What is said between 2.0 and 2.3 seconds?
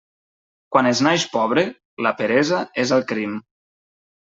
la